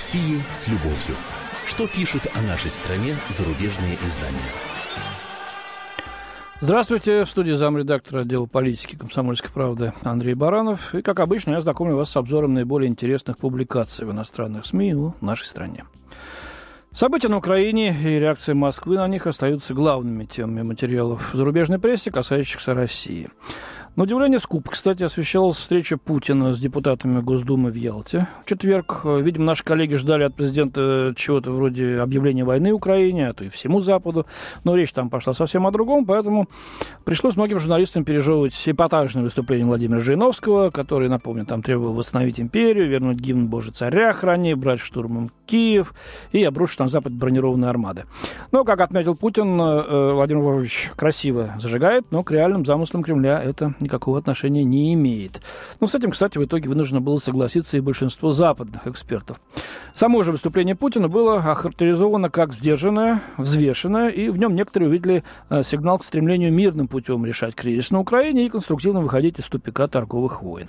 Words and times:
России 0.00 0.42
с 0.50 0.66
любовью. 0.66 1.14
Что 1.66 1.86
пишут 1.86 2.22
о 2.34 2.40
нашей 2.40 2.70
стране 2.70 3.14
зарубежные 3.28 3.98
издания? 4.06 4.38
Здравствуйте, 6.62 7.26
в 7.26 7.28
студии 7.28 7.52
замредактора 7.52 8.22
отдела 8.22 8.46
политики 8.46 8.96
комсомольской 8.96 9.50
правды 9.50 9.92
Андрей 10.00 10.32
Баранов. 10.32 10.94
И, 10.94 11.02
как 11.02 11.20
обычно, 11.20 11.50
я 11.50 11.60
знакомлю 11.60 11.96
вас 11.96 12.08
с 12.08 12.16
обзором 12.16 12.54
наиболее 12.54 12.88
интересных 12.88 13.36
публикаций 13.36 14.06
в 14.06 14.10
иностранных 14.10 14.64
СМИ 14.64 14.94
в 14.94 15.14
нашей 15.20 15.44
стране. 15.44 15.84
События 16.94 17.28
на 17.28 17.36
Украине 17.36 17.94
и 18.02 18.18
реакция 18.18 18.54
Москвы 18.54 18.96
на 18.96 19.06
них 19.06 19.26
остаются 19.26 19.74
главными 19.74 20.24
темами 20.24 20.62
материалов 20.62 21.28
зарубежной 21.34 21.78
прессе, 21.78 22.10
касающихся 22.10 22.72
России. 22.72 23.28
На 23.96 24.04
удивление 24.04 24.38
скуп, 24.38 24.70
кстати, 24.70 25.02
освещалась 25.02 25.58
встреча 25.58 25.98
Путина 25.98 26.54
с 26.54 26.60
депутатами 26.60 27.20
Госдумы 27.20 27.72
в 27.72 27.74
Ялте. 27.74 28.28
В 28.44 28.48
четверг, 28.48 29.04
видимо, 29.04 29.46
наши 29.46 29.64
коллеги 29.64 29.96
ждали 29.96 30.22
от 30.22 30.34
президента 30.34 31.12
чего-то 31.16 31.50
вроде 31.50 31.98
объявления 31.98 32.44
войны 32.44 32.72
Украине, 32.72 33.28
а 33.28 33.34
то 33.34 33.44
и 33.44 33.48
всему 33.48 33.80
Западу. 33.80 34.26
Но 34.62 34.76
речь 34.76 34.92
там 34.92 35.10
пошла 35.10 35.34
совсем 35.34 35.66
о 35.66 35.72
другом, 35.72 36.04
поэтому 36.04 36.46
пришлось 37.04 37.34
многим 37.34 37.58
журналистам 37.58 38.04
пережевывать 38.04 38.54
эпатажное 38.64 39.24
выступление 39.24 39.66
Владимира 39.66 40.00
Жириновского, 40.00 40.70
который, 40.70 41.08
напомню, 41.08 41.44
там 41.44 41.60
требовал 41.60 41.92
восстановить 41.94 42.38
империю, 42.38 42.88
вернуть 42.88 43.18
гимн 43.18 43.48
Божий 43.48 43.72
царя 43.72 44.12
храни, 44.12 44.54
брать 44.54 44.80
штурмом 44.80 45.30
Киев 45.46 45.94
и 46.30 46.44
обрушить 46.44 46.78
на 46.78 46.86
Запад 46.86 47.12
бронированные 47.12 47.68
армады. 47.68 48.04
Но, 48.52 48.62
как 48.62 48.80
отметил 48.80 49.16
Путин, 49.16 49.60
э, 49.60 50.12
Владимир 50.12 50.42
Владимирович 50.42 50.92
красиво 50.94 51.56
зажигает, 51.60 52.04
но 52.12 52.22
к 52.22 52.30
реальным 52.30 52.64
замыслам 52.64 53.02
Кремля 53.02 53.42
это 53.42 53.74
никакого 53.80 54.18
отношения 54.18 54.64
не 54.64 54.94
имеет. 54.94 55.40
Но 55.80 55.86
с 55.86 55.94
этим, 55.94 56.10
кстати, 56.10 56.38
в 56.38 56.44
итоге 56.44 56.68
вынуждено 56.68 57.00
было 57.00 57.18
согласиться 57.18 57.76
и 57.76 57.80
большинство 57.80 58.32
западных 58.32 58.86
экспертов. 58.86 59.40
Само 59.94 60.22
же 60.22 60.32
выступление 60.32 60.74
Путина 60.74 61.08
было 61.08 61.36
охарактеризовано 61.36 62.30
как 62.30 62.52
сдержанное, 62.52 63.22
взвешенное, 63.36 64.08
и 64.08 64.28
в 64.28 64.38
нем 64.38 64.54
некоторые 64.54 64.88
увидели 64.88 65.24
э, 65.48 65.62
сигнал 65.62 65.98
к 65.98 66.04
стремлению 66.04 66.52
мирным 66.52 66.88
путем 66.88 67.24
решать 67.24 67.54
кризис 67.54 67.90
на 67.90 68.00
Украине 68.00 68.46
и 68.46 68.48
конструктивно 68.48 69.00
выходить 69.00 69.38
из 69.38 69.44
тупика 69.44 69.88
торговых 69.88 70.42
войн. 70.42 70.68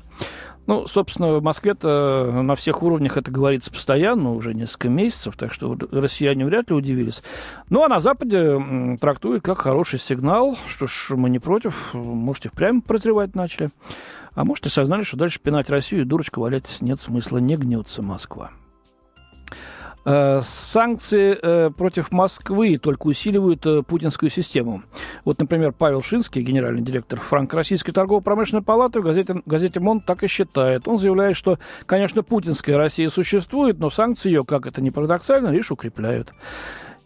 Ну, 0.68 0.88
собственно, 0.88 1.34
в 1.34 1.44
Москве-то 1.44 2.32
на 2.44 2.56
всех 2.56 2.84
уровнях 2.84 3.18
это 3.18 3.32
говорится 3.32 3.72
постоянно, 3.72 4.34
уже 4.34 4.54
несколько 4.54 4.90
месяцев, 4.90 5.36
так 5.36 5.54
что 5.54 5.78
россияне 5.92 6.46
вряд 6.46 6.70
ли 6.70 6.76
удивились. 6.76 7.24
Ну, 7.70 7.84
а 7.84 7.88
на 7.88 8.00
Западе 8.00 8.98
трактуют 9.02 9.44
как 9.44 9.60
хороший 9.60 10.00
сигнал, 10.00 10.58
что 10.68 10.88
ж, 10.88 11.08
мы 11.10 11.30
не 11.30 11.40
против, 11.40 11.94
можете 11.94 12.50
впрямь 12.50 12.82
прозревать 12.82 13.36
начали. 13.36 13.70
А 14.34 14.46
может, 14.46 14.66
и 14.66 14.70
сознали, 14.70 15.04
что 15.04 15.18
дальше 15.18 15.40
пинать 15.40 15.70
Россию 15.70 16.02
и 16.04 16.06
дурочку 16.06 16.42
валять 16.42 16.78
нет 16.80 17.02
смысла, 17.02 17.40
не 17.40 17.58
гнется 17.58 18.02
Москва. 18.02 18.52
Э, 20.04 20.42
санкции 20.44 21.38
э, 21.40 21.70
против 21.70 22.12
Москвы 22.12 22.80
только 22.80 23.06
усиливают 23.06 23.64
э, 23.68 23.84
путинскую 23.84 24.32
систему. 24.32 24.82
Вот, 25.26 25.40
например, 25.40 25.74
Павел 25.74 26.02
Шинский, 26.02 26.42
генеральный 26.42 26.82
директор 26.82 27.20
Франко-Российской 27.20 27.92
торгово-промышленной 27.92 28.64
палаты, 28.64 29.00
в 29.00 29.04
газете, 29.04 29.42
газете 29.46 29.80
МОН 29.80 30.02
так 30.02 30.24
и 30.24 30.28
считает. 30.28 30.88
Он 30.88 30.98
заявляет, 30.98 31.38
что, 31.38 31.60
конечно, 31.86 32.24
путинская 32.24 32.78
Россия 32.78 33.10
существует, 33.10 33.78
но 33.78 33.92
санкции 33.92 34.30
ее, 34.30 34.44
как 34.44 34.66
это 34.66 34.82
ни 34.82 34.90
парадоксально, 34.90 35.50
лишь 35.50 35.70
укрепляют. 35.70 36.34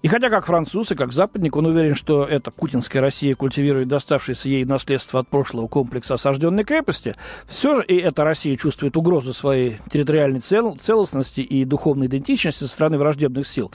И 0.05 0.07
хотя 0.07 0.29
как 0.29 0.45
француз 0.45 0.91
и 0.91 0.95
как 0.95 1.11
западник 1.11 1.55
он 1.55 1.65
уверен, 1.65 1.95
что 1.95 2.25
эта 2.25 2.51
путинская 2.51 3.01
Россия 3.01 3.33
культивирует 3.33 3.87
доставшееся 3.87 4.47
ей 4.49 4.63
наследство 4.63 5.21
от 5.21 5.27
прошлого 5.27 5.67
комплекса 5.67 6.13
осажденной 6.13 6.63
крепости, 6.63 7.15
все 7.47 7.77
же 7.77 7.83
и 7.85 7.97
эта 7.97 8.23
Россия 8.23 8.55
чувствует 8.55 8.97
угрозу 8.97 9.33
своей 9.33 9.79
территориальной 9.91 10.41
цел, 10.41 10.77
целостности 10.79 11.41
и 11.41 11.65
духовной 11.65 12.05
идентичности 12.05 12.59
со 12.59 12.67
стороны 12.67 12.99
враждебных 12.99 13.47
сил. 13.47 13.71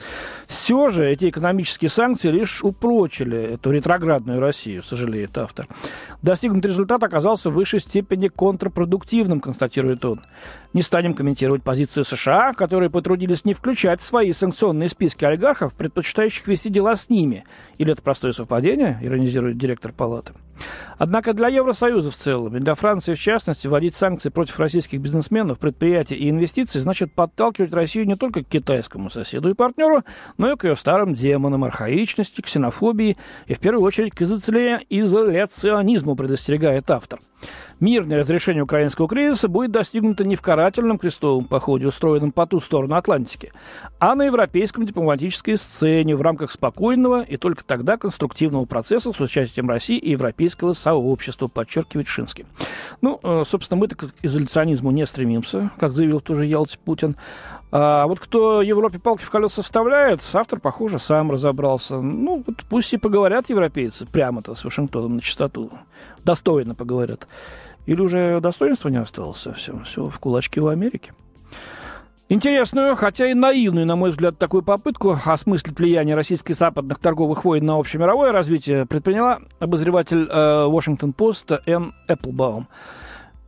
Все 0.47 0.87
же 0.87 1.05
эти 1.05 1.27
экономические 1.27 1.89
санкции 1.89 2.29
лишь 2.29 2.63
упрочили 2.63 3.37
эту 3.55 3.71
ретроградную 3.71 4.39
Россию, 4.39 4.83
сожалеет 4.83 5.37
автор. 5.37 5.67
Достигнутый 6.21 6.71
результат 6.71 7.03
оказался 7.03 7.49
в 7.49 7.55
высшей 7.55 7.81
степени 7.81 8.29
контрпродуктивным, 8.29 9.41
констатирует 9.41 10.05
он. 10.05 10.21
Не 10.71 10.81
станем 10.81 11.13
комментировать 11.13 11.63
позицию 11.63 12.05
США, 12.05 12.53
которые 12.53 12.89
потрудились 12.89 13.43
не 13.43 13.53
включать 13.53 13.99
в 13.99 14.05
свои 14.05 14.31
санкционные 14.31 14.87
списки 14.87 15.25
олигархов, 15.25 15.73
предпочитающих 16.21 16.47
вести 16.47 16.69
дела 16.69 16.95
с 16.95 17.09
ними. 17.09 17.43
Или 17.77 17.93
это 17.93 18.01
простое 18.01 18.33
совпадение, 18.33 18.99
иронизирует 19.01 19.57
директор 19.57 19.91
палаты. 19.91 20.33
Однако 20.97 21.33
для 21.33 21.47
Евросоюза 21.47 22.11
в 22.11 22.15
целом 22.15 22.55
и 22.57 22.59
для 22.59 22.75
Франции 22.75 23.15
в 23.15 23.19
частности 23.19 23.67
вводить 23.67 23.95
санкции 23.95 24.29
против 24.29 24.59
российских 24.59 25.01
бизнесменов, 25.01 25.57
предприятий 25.57 26.15
и 26.15 26.29
инвестиций 26.29 26.79
значит 26.81 27.13
подталкивать 27.13 27.73
Россию 27.73 28.05
не 28.07 28.15
только 28.15 28.43
к 28.43 28.47
китайскому 28.47 29.09
соседу 29.09 29.49
и 29.49 29.53
партнеру, 29.53 30.03
но 30.37 30.51
и 30.51 30.55
к 30.55 30.63
ее 30.63 30.75
старым 30.75 31.15
демонам 31.15 31.63
архаичности, 31.63 32.41
ксенофобии 32.41 33.17
и 33.47 33.53
в 33.53 33.59
первую 33.59 33.83
очередь 33.83 34.13
к 34.13 34.21
изоляционизму, 34.21 36.15
предостерегает 36.15 36.91
автор. 36.91 37.19
Мирное 37.79 38.19
разрешение 38.19 38.61
украинского 38.61 39.07
кризиса 39.07 39.47
будет 39.47 39.71
достигнуто 39.71 40.23
не 40.23 40.35
в 40.35 40.41
карательном 40.43 40.99
крестовом 40.99 41.45
походе, 41.45 41.87
устроенном 41.87 42.31
по 42.31 42.45
ту 42.45 42.59
сторону 42.59 42.93
Атлантики, 42.95 43.51
а 43.99 44.13
на 44.13 44.25
европейском 44.25 44.85
дипломатической 44.85 45.57
сцене 45.57 46.15
в 46.15 46.21
рамках 46.21 46.51
спокойного 46.51 47.23
и 47.23 47.37
только 47.37 47.65
тогда 47.65 47.97
конструктивного 47.97 48.65
процесса 48.65 49.11
с 49.11 49.19
участием 49.19 49.67
России 49.67 49.97
и 49.97 50.15
европейского 50.51 50.73
сообщества, 50.73 51.47
подчеркивает 51.47 52.07
Шинский. 52.07 52.45
Ну, 53.01 53.19
э, 53.23 53.43
собственно, 53.47 53.79
мы-то 53.79 53.95
к 53.95 54.11
изоляционизму 54.21 54.91
не 54.91 55.05
стремимся, 55.05 55.71
как 55.79 55.93
заявил 55.93 56.21
тоже 56.21 56.45
Ялти 56.45 56.77
Путин. 56.83 57.15
А 57.73 58.05
вот 58.05 58.19
кто 58.19 58.61
Европе 58.61 58.99
палки 58.99 59.23
в 59.23 59.29
колеса 59.29 59.61
вставляет, 59.61 60.19
автор, 60.33 60.59
похоже, 60.59 60.99
сам 60.99 61.31
разобрался. 61.31 62.01
Ну, 62.01 62.43
вот 62.45 62.57
пусть 62.69 62.93
и 62.93 62.97
поговорят 62.97 63.49
европейцы 63.49 64.05
прямо-то 64.05 64.55
с 64.55 64.63
Вашингтоном 64.65 65.15
на 65.15 65.21
чистоту. 65.21 65.71
Достойно 66.25 66.75
поговорят. 66.75 67.27
Или 67.85 68.01
уже 68.01 68.41
достоинства 68.41 68.89
не 68.89 68.97
осталось 68.97 69.39
совсем? 69.39 69.85
Все 69.85 70.09
в 70.09 70.19
кулачке 70.19 70.59
у 70.59 70.67
Америки. 70.67 71.13
Интересную, 72.31 72.95
хотя 72.95 73.29
и 73.29 73.33
наивную, 73.33 73.85
на 73.85 73.97
мой 73.97 74.11
взгляд, 74.11 74.37
такую 74.37 74.63
попытку 74.63 75.17
осмыслить 75.25 75.77
влияние 75.77 76.15
российских 76.15 76.55
западных 76.55 76.97
торговых 76.97 77.43
войн 77.43 77.65
на 77.65 77.77
общемировое 77.77 78.31
развитие 78.31 78.85
предприняла 78.85 79.39
обозреватель 79.59 80.29
э, 80.29 80.65
Washington 80.65 81.13
Энн 81.65 81.93
Эпплбаум. 82.07 82.69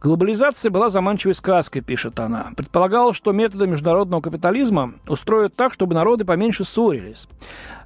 Глобализация 0.01 0.69
была 0.69 0.89
заманчивой 0.89 1.33
сказкой, 1.33 1.81
пишет 1.81 2.19
она. 2.19 2.51
Предполагалось, 2.57 3.15
что 3.15 3.31
методы 3.31 3.67
международного 3.67 4.19
капитализма 4.19 4.95
устроят 5.07 5.55
так, 5.55 5.71
чтобы 5.71 5.95
народы 5.95 6.25
поменьше 6.25 6.65
ссорились. 6.65 7.29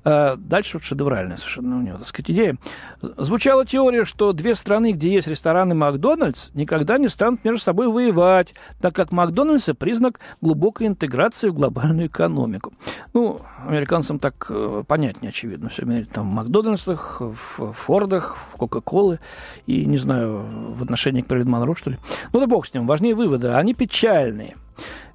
Э, 0.07 0.37
дальше 0.37 0.77
вот 0.77 0.85
шедевральная 0.85 1.35
совершенно 1.35 1.79
у 1.79 1.81
него, 1.81 1.97
так 1.97 2.07
сказать, 2.07 2.31
идея. 2.31 2.55
Звучала 3.01 3.65
теория, 3.65 4.05
что 4.05 4.31
две 4.31 4.55
страны, 4.55 4.93
где 4.93 5.11
есть 5.11 5.27
рестораны 5.27 5.75
Макдональдс, 5.75 6.49
никогда 6.53 6.97
не 6.97 7.09
станут 7.09 7.43
между 7.43 7.59
собой 7.59 7.89
воевать, 7.89 8.53
так 8.79 8.95
как 8.95 9.11
Макдональдс– 9.11 9.67
признак 9.77 10.21
глубокой 10.39 10.87
интеграции 10.87 11.49
в 11.49 11.55
глобальную 11.55 12.07
экономику. 12.07 12.71
Ну, 13.13 13.41
американцам 13.67 14.17
так 14.17 14.47
э, 14.49 14.83
понятнее, 14.87 15.29
очевидно. 15.29 15.67
Все 15.69 15.83
там 16.13 16.29
в 16.29 16.33
Макдональдсах, 16.33 17.19
в 17.19 17.73
Фордах, 17.73 18.37
в 18.53 18.57
Кока-Колы 18.57 19.19
и, 19.65 19.85
не 19.85 19.97
знаю, 19.97 20.45
в 20.77 20.83
отношении 20.83 21.21
к 21.21 21.27
Прилин 21.27 21.49
Монро, 21.49 21.75
что 21.75 21.89
ли. 21.89 21.97
Ну 22.31 22.39
да 22.39 22.47
бог 22.47 22.65
с 22.65 22.73
ним, 22.73 22.87
важнее 22.87 23.13
выводы. 23.13 23.49
Они 23.49 23.73
печальные. 23.73 24.55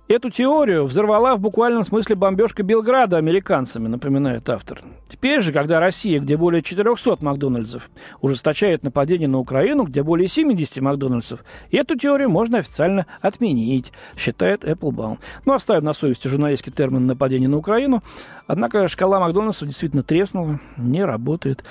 Эту 0.09 0.31
теорию 0.31 0.85
взорвала 0.85 1.37
в 1.37 1.41
буквальном 1.41 1.85
смысле 1.85 2.17
бомбежка 2.17 2.65
Белграда 2.65 3.19
американцами, 3.19 3.87
напоминает 3.87 4.51
автор. 4.51 4.81
Теперь 5.09 5.41
же, 5.43 5.53
когда 5.53 5.79
Россия, 5.79 6.19
где 6.19 6.37
более 6.37 6.61
400 6.61 7.19
Макдональдсов, 7.21 7.89
ужесточает 8.21 8.83
нападение 8.83 9.29
на 9.29 9.39
Украину, 9.39 9.85
где 9.85 10.03
более 10.03 10.27
70 10.27 10.81
Макдональдсов, 10.81 11.45
эту 11.71 11.97
теорию 11.97 12.31
можно 12.31 12.59
официально 12.59 13.07
отменить, 13.21 13.93
считает 14.17 14.65
Applebaum. 14.65 15.19
Ну, 15.45 15.55
оставим 15.55 15.85
на 15.85 15.95
совести 15.95 16.27
журналистский 16.27 16.73
термин 16.73 17.07
«нападение 17.07 17.49
на 17.49 17.59
Украину». 17.59 18.03
Однако 18.49 18.89
шкала 18.89 19.21
Макдональдсов 19.21 19.69
действительно 19.69 20.03
треснула, 20.03 20.59
не 20.77 21.05
работает. 21.05 21.65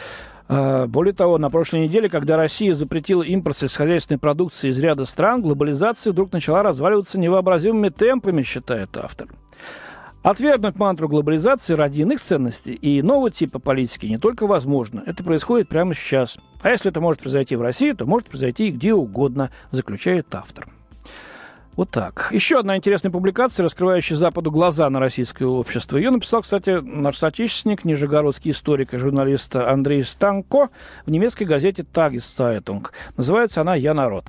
А, 0.54 0.86
более 0.86 1.14
того, 1.14 1.38
на 1.38 1.50
прошлой 1.50 1.88
неделе, 1.88 2.10
когда 2.10 2.36
Россия 2.36 2.74
запретила 2.74 3.24
импорт 3.24 3.58
сельскохозяйственной 3.58 4.20
продукции 4.20 4.70
из 4.70 4.78
ряда 4.80 5.06
стран, 5.06 5.42
глобализация 5.42 6.12
вдруг 6.12 6.34
начала 6.34 6.62
разваливаться 6.62 7.18
невообразимыми 7.18 7.88
темпами, 7.88 8.44
считает 8.44 8.98
автор. 8.98 9.30
Отвергнуть 10.24 10.76
мантру 10.76 11.08
глобализации 11.08 11.74
ради 11.74 12.02
иных 12.02 12.20
ценностей 12.20 12.74
и 12.74 13.02
нового 13.02 13.32
типа 13.32 13.60
политики 13.60 14.08
не 14.08 14.18
только 14.18 14.46
возможно, 14.46 15.02
это 15.06 15.24
происходит 15.24 15.70
прямо 15.70 15.96
сейчас. 15.96 16.38
А 16.62 16.70
если 16.70 16.92
это 16.92 17.00
может 17.00 17.22
произойти 17.22 17.56
в 17.56 17.62
России, 17.62 17.94
то 17.94 18.06
может 18.06 18.28
произойти 18.28 18.68
и 18.68 18.72
где 18.72 18.94
угодно, 18.94 19.52
заключает 19.72 20.36
автор. 20.36 20.68
Вот 21.78 21.90
так. 21.90 22.30
Еще 22.32 22.60
одна 22.60 22.76
интересная 22.76 23.12
публикация, 23.12 23.64
раскрывающая 23.64 24.18
Западу 24.18 24.52
глаза 24.52 24.90
на 24.90 25.00
российское 25.00 25.46
общество. 25.46 25.96
Ее 25.96 26.12
написал, 26.12 26.42
кстати, 26.42 26.82
наш 26.82 27.18
соотечественник, 27.18 27.86
нижегородский 27.86 28.52
историк 28.52 28.94
и 28.94 28.98
журналист 28.98 29.56
Андрей 29.56 30.04
Станко 30.04 30.70
в 31.06 31.12
немецкой 31.12 31.46
газете 31.46 31.84
«Тагестайтунг». 31.84 32.92
Называется 33.16 33.62
она 33.62 33.76
«Я 33.76 33.94
народ». 33.94 34.26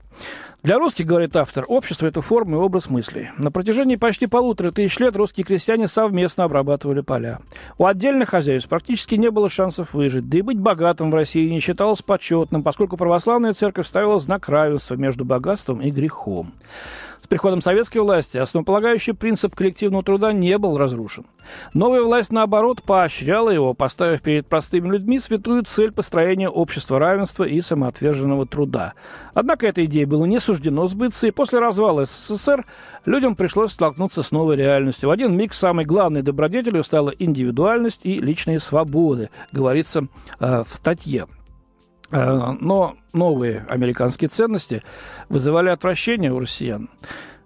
Для 0.62 0.78
русских, 0.78 1.06
говорит 1.06 1.34
автор, 1.34 1.64
общество– 1.66 2.06
это 2.08 2.22
форма 2.22 2.58
и 2.58 2.60
образ 2.60 2.88
мыслей. 2.88 3.30
На 3.36 3.50
протяжении 3.50 3.96
почти 3.96 4.28
полутора 4.28 4.70
тысяч 4.70 4.96
лет 5.00 5.16
русские 5.16 5.44
крестьяне 5.44 5.88
совместно 5.88 6.44
обрабатывали 6.44 7.00
поля. 7.00 7.40
У 7.78 7.86
отдельных 7.86 8.28
хозяйств 8.28 8.68
практически 8.68 9.16
не 9.16 9.32
было 9.32 9.50
шансов 9.50 9.92
выжить, 9.92 10.28
да 10.28 10.38
и 10.38 10.42
быть 10.42 10.60
богатым 10.60 11.10
в 11.10 11.14
России 11.16 11.50
не 11.50 11.58
считалось 11.58 12.02
почетным, 12.02 12.62
поскольку 12.62 12.96
православная 12.96 13.54
церковь 13.54 13.88
ставила 13.88 14.20
знак 14.20 14.48
равенства 14.48 14.94
между 14.94 15.24
богатством 15.24 15.80
и 15.80 15.90
грехом 15.90 16.52
приходом 17.32 17.62
советской 17.62 17.96
власти 17.96 18.37
основополагающий 18.37 19.12
принцип 19.12 19.56
коллективного 19.56 20.05
труда 20.05 20.34
не 20.34 20.58
был 20.58 20.76
разрушен. 20.76 21.25
Новая 21.73 22.02
власть, 22.02 22.31
наоборот, 22.31 22.82
поощряла 22.82 23.49
его, 23.49 23.73
поставив 23.73 24.20
перед 24.20 24.46
простыми 24.46 24.90
людьми 24.90 25.19
святую 25.19 25.64
цель 25.64 25.93
построения 25.93 26.50
общества 26.50 26.99
равенства 26.99 27.44
и 27.44 27.62
самоотверженного 27.62 28.44
труда. 28.44 28.93
Однако 29.32 29.67
этой 29.67 29.87
идее 29.87 30.05
было 30.05 30.26
не 30.26 30.40
суждено 30.40 30.87
сбыться, 30.88 31.26
и 31.26 31.31
после 31.31 31.58
развала 31.58 32.05
СССР 32.05 32.67
людям 33.06 33.34
пришлось 33.34 33.73
столкнуться 33.73 34.23
с 34.23 34.31
новой 34.31 34.56
реальностью. 34.56 35.08
В 35.08 35.12
один 35.12 35.34
миг 35.34 35.55
самой 35.55 35.87
главной 35.87 36.20
добродетелью 36.20 36.84
стала 36.84 37.14
индивидуальность 37.19 38.00
и 38.02 38.20
личные 38.20 38.61
свободы, 38.61 39.31
говорится 39.52 40.06
э, 40.38 40.64
в 40.67 40.75
статье. 40.75 41.29
Э, 42.12 42.54
но 42.60 42.96
новые 43.12 43.64
американские 43.68 44.28
ценности 44.28 44.82
вызывали 45.28 45.70
отвращение 45.70 46.32
у 46.32 46.38
россиян. 46.38 46.88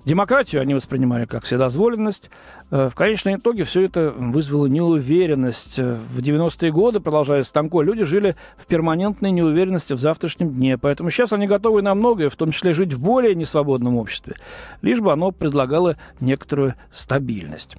Демократию 0.04 0.60
они 0.60 0.74
воспринимали 0.74 1.24
как 1.24 1.44
вседозволенность. 1.44 2.30
Э, 2.72 2.88
в 2.90 2.94
конечном 2.96 3.36
итоге 3.36 3.62
все 3.62 3.82
это 3.82 4.10
вызвало 4.10 4.66
неуверенность. 4.66 5.78
В 5.78 6.18
90-е 6.18 6.72
годы, 6.72 6.98
продолжая 6.98 7.44
Станко, 7.44 7.80
люди 7.80 8.04
жили 8.04 8.34
в 8.56 8.66
перманентной 8.66 9.30
неуверенности 9.30 9.92
в 9.92 10.00
завтрашнем 10.00 10.50
дне. 10.50 10.78
Поэтому 10.78 11.10
сейчас 11.10 11.32
они 11.32 11.46
готовы 11.46 11.82
на 11.82 11.94
многое, 11.94 12.28
в 12.28 12.36
том 12.36 12.50
числе 12.50 12.74
жить 12.74 12.92
в 12.92 13.00
более 13.00 13.36
несвободном 13.36 13.96
обществе, 13.96 14.34
лишь 14.82 15.00
бы 15.00 15.12
оно 15.12 15.30
предлагало 15.30 15.96
некоторую 16.20 16.74
стабильность. 16.92 17.76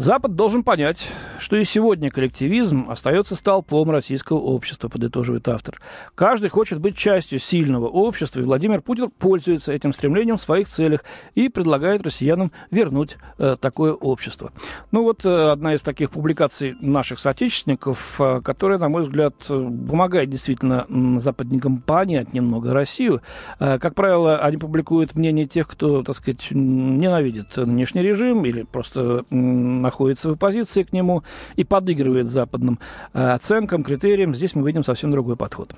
Запад 0.00 0.34
должен 0.34 0.64
понять, 0.64 1.06
что 1.38 1.58
и 1.58 1.64
сегодня 1.66 2.10
коллективизм 2.10 2.88
остается 2.88 3.34
столпом 3.34 3.90
российского 3.90 4.38
общества, 4.38 4.88
подытоживает 4.88 5.46
автор. 5.46 5.78
Каждый 6.14 6.48
хочет 6.48 6.80
быть 6.80 6.96
частью 6.96 7.38
сильного 7.38 7.86
общества, 7.86 8.40
и 8.40 8.42
Владимир 8.42 8.80
Путин 8.80 9.10
пользуется 9.10 9.74
этим 9.74 9.92
стремлением 9.92 10.38
в 10.38 10.40
своих 10.40 10.68
целях 10.68 11.04
и 11.34 11.50
предлагает 11.50 12.02
россиянам 12.02 12.50
вернуть 12.70 13.18
э, 13.36 13.56
такое 13.60 13.92
общество. 13.92 14.52
Ну 14.90 15.02
вот 15.02 15.26
э, 15.26 15.50
одна 15.50 15.74
из 15.74 15.82
таких 15.82 16.12
публикаций 16.12 16.76
наших 16.80 17.18
соотечественников, 17.18 18.18
э, 18.18 18.40
которая, 18.42 18.78
на 18.78 18.88
мой 18.88 19.02
взгляд, 19.02 19.34
помогает 19.46 20.30
действительно 20.30 20.86
западникам 21.20 21.82
понять 21.82 22.32
немного 22.32 22.72
Россию. 22.72 23.20
Э, 23.58 23.78
как 23.78 23.94
правило, 23.94 24.38
они 24.38 24.56
публикуют 24.56 25.14
мнение 25.14 25.44
тех, 25.44 25.68
кто, 25.68 26.02
так 26.02 26.16
сказать, 26.16 26.46
ненавидит 26.52 27.54
нынешний 27.58 28.00
режим 28.00 28.46
или 28.46 28.62
просто 28.62 29.26
э, 29.30 29.89
находится 29.90 30.28
в 30.28 30.32
оппозиции 30.32 30.84
к 30.84 30.92
нему 30.92 31.24
и 31.56 31.64
подыгрывает 31.64 32.28
западным 32.28 32.78
э, 33.12 33.32
оценкам, 33.32 33.82
критериям. 33.82 34.34
Здесь 34.34 34.54
мы 34.54 34.64
видим 34.66 34.84
совсем 34.84 35.10
другой 35.10 35.36
подход. 35.36 35.74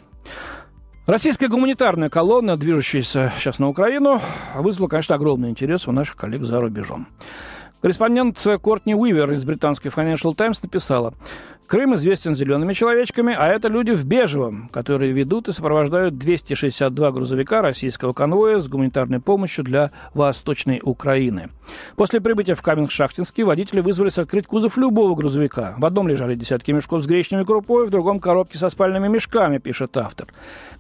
Российская 1.07 1.49
гуманитарная 1.49 2.11
колонна, 2.11 2.57
движущаяся 2.59 3.33
сейчас 3.39 3.59
на 3.59 3.69
Украину, 3.69 4.21
вызвала, 4.55 4.89
конечно, 4.89 5.15
огромный 5.15 5.49
интерес 5.49 5.89
у 5.89 5.93
наших 5.93 6.17
коллег 6.17 6.43
за 6.43 6.61
рубежом. 6.61 7.09
Корреспондент 7.81 8.39
Кортни 8.63 8.95
Уивер 8.95 9.33
из 9.33 9.45
британской 9.45 9.91
Financial 9.91 10.35
Times 10.35 10.63
написала, 10.63 11.15
Крым 11.67 11.95
известен 11.95 12.37
зелеными 12.37 12.75
человечками, 12.75 13.35
а 13.37 13.49
это 13.49 13.69
люди 13.69 13.93
в 13.93 14.05
бежевом, 14.05 14.69
которые 14.69 15.13
ведут 15.13 15.49
и 15.49 15.53
сопровождают 15.53 16.19
262 16.19 17.13
грузовика 17.13 17.63
российского 17.63 18.13
конвоя 18.13 18.61
с 18.61 18.69
гуманитарной 18.69 19.21
помощью 19.21 19.65
для 19.65 19.91
Восточной 20.13 20.81
Украины. 20.83 21.49
После 21.97 22.21
прибытия 22.21 22.55
в 22.55 22.63
Каменск-Шахтинский 22.63 23.45
водители 23.45 23.81
вызвались 23.81 24.19
открыть 24.19 24.47
кузов 24.47 24.77
любого 24.77 25.15
грузовика. 25.15 25.75
В 25.79 25.87
одном 25.87 26.09
лежали 26.09 26.35
десятки 26.35 26.73
мешков 26.73 27.03
с 27.03 27.07
гречневой 27.07 27.47
крупой, 27.47 27.87
в 27.87 27.91
другом 27.91 28.21
коробки 28.21 28.57
со 28.57 28.69
спальными 28.69 29.09
мешками, 29.09 29.59
пишет 29.59 29.97
автор. 29.97 30.29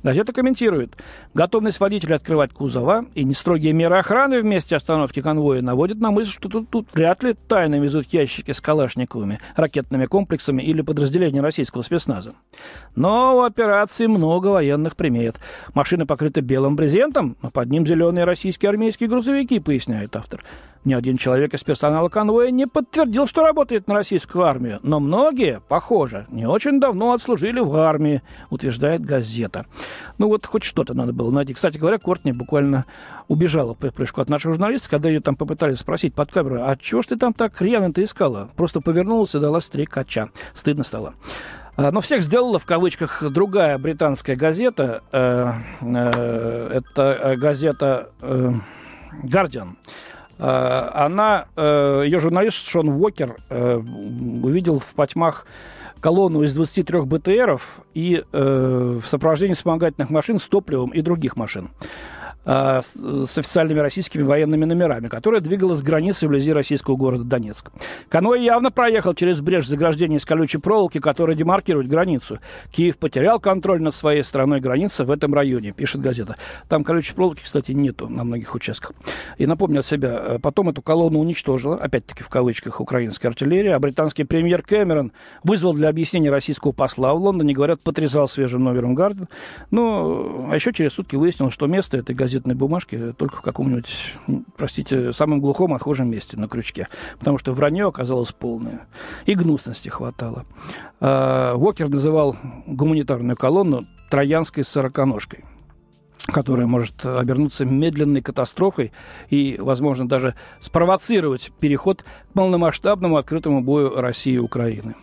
Газета 0.02 0.32
комментирует. 0.32 0.96
Готовность 1.32 1.79
водителя 1.79 2.17
открывать 2.17 2.52
кузова 2.52 3.06
и 3.14 3.25
нестрогие 3.25 3.73
меры 3.73 3.99
охраны 3.99 4.40
в 4.40 4.44
месте 4.44 4.75
остановки 4.75 5.23
конвоя 5.23 5.62
наводят 5.62 5.99
на 5.99 6.11
мысль, 6.11 6.32
что 6.32 6.49
тут, 6.49 6.69
тут 6.69 6.88
вряд 6.93 7.23
ли 7.23 7.34
тайно 7.34 7.79
везут 7.79 8.06
ящики 8.12 8.50
с 8.50 8.61
калашниковыми, 8.61 9.38
ракетными 9.55 10.06
комплексами 10.06 10.62
или 10.73 10.83
подразделения 10.83 11.41
российского 11.41 11.83
спецназа. 11.83 12.35
Но 12.97 13.37
у 13.37 13.43
операции 13.43 14.07
много 14.07 14.49
военных 14.49 14.97
примет. 14.97 15.37
Машины 15.75 16.07
покрыты 16.07 16.41
белым 16.41 16.77
брезентом, 16.77 17.37
но 17.43 17.51
под 17.51 17.71
ним 17.71 17.87
зеленые 17.87 18.25
российские 18.25 18.71
армейские 18.71 19.09
грузовики, 19.09 19.61
поясняет 19.61 20.17
автор. 20.17 20.43
Ни 20.84 20.94
один 20.94 21.17
человек 21.17 21.55
из 21.55 21.62
персонала 21.62 22.08
конвоя 22.08 22.50
не 22.50 22.67
подтвердил, 22.67 23.29
что 23.29 23.43
работает 23.43 23.87
на 23.87 23.94
российскую 23.94 24.44
армию, 24.44 24.81
но 24.82 24.99
многие, 24.99 25.61
похоже, 25.69 26.26
не 26.29 26.44
очень 26.44 26.81
давно 26.81 27.12
отслужили 27.12 27.61
в 27.61 27.76
армии, 27.76 28.20
утверждает 28.50 29.05
газета. 29.05 29.67
Ну 30.19 30.26
вот 30.26 30.44
хоть 30.44 30.64
что-то 30.64 30.94
надо 30.94 31.12
было 31.12 31.31
найти. 31.31 31.55
Кстати 31.55 31.79
говоря, 31.79 31.99
Кортни 31.99 32.32
буквально 32.32 32.84
убежала 33.29 33.75
по 33.75 33.93
прыжку 33.93 34.20
от 34.20 34.29
наших 34.29 34.52
журналистов, 34.52 34.90
когда 34.90 35.08
ее 35.08 35.20
там 35.20 35.37
попытались 35.37 35.79
спросить 35.79 36.14
под 36.14 36.32
камеру, 36.32 36.62
а 36.62 36.76
чего 36.76 37.02
ж 37.02 37.06
ты 37.06 37.17
там 37.17 37.32
так 37.32 37.61
рьяно-то 37.62 38.02
искала? 38.02 38.49
Просто 38.56 38.81
повернулась 38.81 39.37
и 39.37 39.38
дала 39.38 39.61
стрекача. 39.61 40.31
Стыдно 40.52 40.82
стало. 40.82 41.14
А, 41.76 41.90
но 41.90 42.00
всех 42.00 42.23
сделала 42.23 42.58
в 42.58 42.67
кавычках 42.67 43.23
другая 43.31 43.79
британская 43.79 44.37
газета. 44.37 45.02
Э, 45.12 45.52
э, 45.81 46.70
это 46.73 47.02
э, 47.02 47.37
газета 47.37 48.11
«Гардиан». 49.23 49.70
Э, 49.70 50.12
она, 50.93 51.46
э, 51.56 52.02
ее 52.05 52.19
журналист 52.20 52.67
Шон 52.67 52.88
Уокер 52.88 53.37
э, 53.49 53.76
увидел 53.76 54.79
в 54.79 54.94
потьмах 54.94 55.46
колонну 56.00 56.43
из 56.43 56.55
23 56.55 57.02
БТРов 57.02 57.81
и 57.94 58.25
в 58.32 59.02
сопровождении 59.06 59.55
вспомогательных 59.55 60.11
машин 60.11 60.40
с 60.40 60.46
топливом 60.46 60.90
и 60.90 61.00
других 61.00 61.37
машин. 61.37 61.70
А, 62.44 62.81
с 62.83 63.39
официальными 63.39 63.79
российскими 63.79 64.23
военными 64.23 64.65
номерами, 64.65 65.06
которая 65.06 65.41
двигалась 65.41 65.79
с 65.79 65.83
границы 65.83 66.27
вблизи 66.27 66.53
российского 66.53 66.97
города 66.97 67.23
Донецк. 67.23 67.71
Конвой 68.09 68.43
явно 68.43 68.73
проехал 68.73 69.15
через 69.15 69.41
брешь 69.41 69.69
заграждения 69.69 70.17
из 70.17 70.25
колючей 70.25 70.59
проволоки, 70.59 70.99
которая 70.99 71.37
демаркирует 71.37 71.87
границу. 71.87 72.41
Киев 72.73 72.97
потерял 72.99 73.39
контроль 73.39 73.81
над 73.81 73.94
своей 73.94 74.25
стороной 74.25 74.59
границы 74.59 75.05
в 75.05 75.12
этом 75.12 75.33
районе, 75.35 75.71
пишет 75.71 76.00
газета. 76.00 76.37
Там 76.69 76.83
колючей 76.83 77.15
проволоки, 77.15 77.43
кстати, 77.44 77.71
нету 77.71 78.09
на 78.09 78.25
многих 78.25 78.53
участках. 78.56 78.93
И 79.39 79.47
напомню 79.47 79.81
от 79.81 79.87
себя, 79.87 80.21
э, 80.25 80.39
потом 80.41 80.69
эту 80.69 80.83
колонну 80.83 81.21
уничтожила, 81.21 81.77
опять-таки 81.77 82.25
в 82.25 82.29
кавычках, 82.29 82.81
украинская 82.81 83.31
артиллерия, 83.31 83.77
а 83.77 83.79
британский 83.79 84.25
премьер 84.25 84.63
Кэмерон 84.63 85.13
вызвал 85.44 85.75
для 85.75 85.89
объяснения 85.89 86.31
российского 86.31 86.72
посла 86.72 87.15
в 87.15 87.22
Лондоне, 87.22 87.55
говорят, 87.55 87.81
потрясал 87.82 88.29
свежим 88.29 88.65
номером 88.65 88.96
Гарден. 88.96 89.29
Ну, 89.70 90.49
а 90.51 90.56
еще 90.56 90.72
через 90.72 90.94
сутки 90.94 91.15
выяснилось, 91.15 91.55
что 91.55 91.69
место 91.69 91.99
этой 91.99 92.17
газеты 92.17 92.31
газетной 92.32 92.55
бумажки 92.55 93.12
только 93.19 93.36
в 93.36 93.43
каком-нибудь, 93.43 94.15
простите, 94.56 95.12
самом 95.12 95.41
глухом, 95.41 95.74
отхожем 95.74 96.10
месте 96.10 96.39
на 96.39 96.48
крючке. 96.48 96.89
Потому 97.19 97.36
что 97.36 97.53
вранье 97.53 97.89
оказалось 97.89 98.32
полное. 98.32 98.86
И 99.27 99.34
гнусности 99.34 99.91
хватало. 99.91 100.44
А, 101.01 101.55
Уокер 101.55 101.91
называл 101.91 102.36
гуманитарную 102.67 103.36
колонну 103.36 103.86
троянской 104.10 104.65
сороконожкой 104.65 105.44
которая 106.24 106.69
может 106.69 107.05
обернуться 107.05 107.65
медленной 107.65 108.22
катастрофой 108.22 108.93
и, 109.29 109.56
возможно, 109.58 110.06
даже 110.06 110.36
спровоцировать 110.60 111.51
переход 111.58 112.05
к 112.05 112.32
полномасштабному 112.32 113.17
открытому 113.17 113.60
бою 113.60 114.01
России 114.01 114.34
и 114.34 114.39
Украины. 114.39 114.94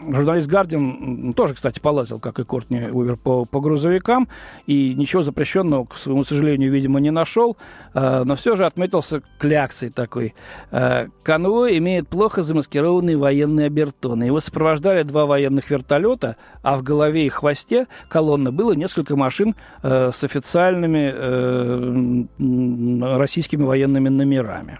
Журналист 0.00 0.48
Гардиан 0.48 1.32
тоже, 1.34 1.54
кстати, 1.54 1.80
полазил, 1.80 2.20
как 2.20 2.38
и 2.38 2.44
Кортни 2.44 2.88
Увер, 2.90 3.16
по, 3.16 3.44
по 3.44 3.60
грузовикам, 3.60 4.28
и 4.66 4.94
ничего 4.94 5.22
запрещенного, 5.22 5.86
к 5.86 5.96
своему 5.96 6.24
сожалению, 6.24 6.70
видимо, 6.70 7.00
не 7.00 7.10
нашел, 7.10 7.56
э, 7.94 8.22
но 8.24 8.36
все 8.36 8.56
же 8.56 8.66
отметился 8.66 9.22
кляксой 9.38 9.90
такой. 9.90 10.34
Э, 10.70 11.08
конвой 11.22 11.78
имеет 11.78 12.08
плохо 12.08 12.42
замаскированные 12.42 13.16
военные 13.16 13.66
обертоны. 13.66 14.24
Его 14.24 14.40
сопровождали 14.40 15.02
два 15.02 15.26
военных 15.26 15.70
вертолета, 15.70 16.36
а 16.62 16.76
в 16.76 16.82
голове 16.82 17.26
и 17.26 17.28
хвосте 17.28 17.86
колонны 18.08 18.52
было 18.52 18.72
несколько 18.72 19.16
машин 19.16 19.54
э, 19.82 20.10
с 20.14 20.24
официальными 20.24 21.12
э, 21.14 23.18
российскими 23.18 23.64
военными 23.64 24.08
номерами. 24.08 24.78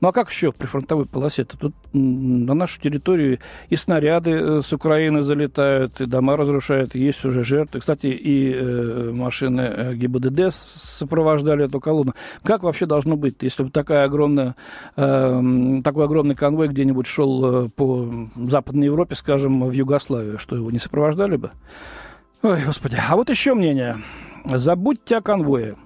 Ну 0.00 0.08
а 0.08 0.12
как 0.12 0.30
еще 0.30 0.50
в 0.52 0.56
прифронтовой 0.56 1.06
полосе-то? 1.06 1.58
Тут 1.58 1.74
на 1.92 2.54
нашу 2.54 2.80
территорию 2.80 3.38
и 3.68 3.76
снаряды 3.76 4.30
э, 4.30 4.60
с 4.64 4.72
Украины 4.72 5.22
залетают, 5.22 6.00
и 6.00 6.06
дома 6.06 6.36
разрушают, 6.36 6.94
и 6.94 7.00
есть 7.00 7.24
уже 7.24 7.44
жертвы. 7.44 7.80
Кстати, 7.80 8.06
и 8.06 8.52
э, 8.54 9.10
машины 9.12 9.60
э, 9.60 9.94
ГИБДД 9.94 10.52
сопровождали 10.52 11.66
эту 11.66 11.80
колонну. 11.80 12.14
Как 12.42 12.62
вообще 12.62 12.86
должно 12.86 13.16
быть, 13.16 13.36
если 13.40 13.62
бы 13.62 13.70
такая 13.70 14.04
огромная, 14.04 14.54
э, 14.96 15.42
такой 15.84 16.04
огромный 16.04 16.34
конвой 16.34 16.68
где-нибудь 16.68 17.06
шел 17.06 17.66
э, 17.66 17.68
по 17.68 18.08
Западной 18.36 18.86
Европе, 18.86 19.14
скажем, 19.14 19.66
в 19.66 19.72
Югославию, 19.72 20.38
что 20.38 20.56
его 20.56 20.70
не 20.70 20.78
сопровождали 20.78 21.36
бы? 21.36 21.50
Ой, 22.42 22.62
господи. 22.64 22.96
А 23.06 23.16
вот 23.16 23.28
еще 23.28 23.54
мнение. 23.54 23.98
Забудьте 24.46 25.18
о 25.18 25.20
конвое. 25.20 25.76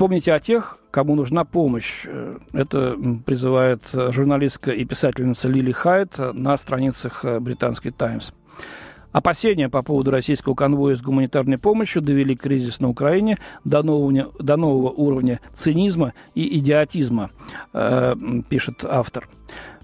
Вспомните 0.00 0.32
о 0.32 0.40
тех, 0.40 0.78
кому 0.90 1.14
нужна 1.14 1.44
помощь. 1.44 2.06
Это 2.54 2.96
призывает 3.26 3.82
журналистка 3.92 4.70
и 4.70 4.86
писательница 4.86 5.46
Лили 5.46 5.72
Хайт 5.72 6.12
на 6.32 6.56
страницах 6.56 7.22
британской 7.22 7.90
«Таймс». 7.90 8.30
Опасения 9.12 9.68
по 9.68 9.82
поводу 9.82 10.10
российского 10.10 10.54
конвоя 10.54 10.96
с 10.96 11.02
гуманитарной 11.02 11.58
помощью 11.58 12.00
довели 12.00 12.34
кризис 12.34 12.80
на 12.80 12.88
Украине 12.88 13.36
до 13.66 13.82
нового, 13.82 14.32
до 14.38 14.56
нового 14.56 14.88
уровня 14.88 15.38
цинизма 15.52 16.14
и 16.34 16.58
идиотизма, 16.58 17.28
э, 17.74 18.14
пишет 18.48 18.82
автор. 18.88 19.28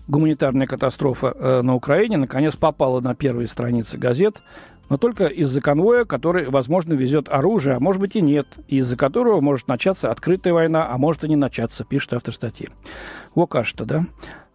Гуманитарная 0.08 0.66
катастрофа 0.66 1.34
э, 1.38 1.60
на 1.60 1.74
Украине 1.74 2.16
наконец 2.16 2.56
попала 2.56 3.02
на 3.02 3.14
первые 3.14 3.48
страницы 3.48 3.98
газет 3.98 4.40
но 4.88 4.96
только 4.96 5.26
из-за 5.26 5.60
конвоя, 5.60 6.04
который, 6.04 6.48
возможно, 6.48 6.92
везет 6.94 7.28
оружие, 7.28 7.76
а 7.76 7.80
может 7.80 8.00
быть 8.00 8.16
и 8.16 8.20
нет, 8.20 8.46
из-за 8.68 8.96
которого 8.96 9.40
может 9.40 9.68
начаться 9.68 10.10
открытая 10.10 10.52
война, 10.52 10.88
а 10.90 10.98
может 10.98 11.24
и 11.24 11.28
не 11.28 11.36
начаться, 11.36 11.84
пишет 11.84 12.14
автор 12.14 12.34
статьи. 12.34 12.68
Во 13.34 13.46
кажется, 13.46 13.84
да? 13.84 14.06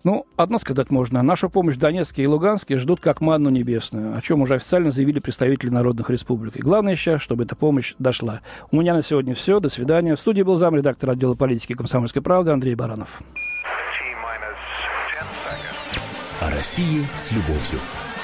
Ну, 0.03 0.25
одно 0.35 0.57
сказать 0.57 0.89
можно. 0.89 1.21
Нашу 1.21 1.49
помощь 1.49 1.75
в 1.75 1.79
Донецке 1.79 2.23
и 2.23 2.27
Луганске 2.27 2.77
ждут 2.77 3.01
как 3.01 3.21
манну 3.21 3.49
небесную, 3.49 4.17
о 4.17 4.21
чем 4.21 4.41
уже 4.41 4.55
официально 4.55 4.89
заявили 4.89 5.19
представители 5.19 5.69
народных 5.69 6.09
республик. 6.09 6.55
И 6.57 6.61
главное 6.61 6.95
сейчас, 6.95 7.21
чтобы 7.21 7.43
эта 7.43 7.55
помощь 7.55 7.93
дошла. 7.99 8.41
У 8.71 8.81
меня 8.81 8.95
на 8.95 9.03
сегодня 9.03 9.35
все. 9.35 9.59
До 9.59 9.69
свидания. 9.69 10.15
В 10.15 10.19
студии 10.19 10.41
был 10.41 10.55
замредактор 10.55 11.11
отдела 11.11 11.35
политики 11.35 11.73
комсомольской 11.73 12.21
правды 12.23 12.51
Андрей 12.51 12.73
Баранов. 12.73 13.21
О 16.39 16.49
России 16.49 17.05
с 17.15 17.31
любовью. 17.31 17.79